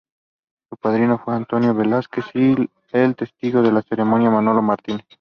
[0.67, 2.55] Su padrino fue Antonio Velázquez y
[2.91, 5.05] el testigo de la ceremonia Manolo Martínez.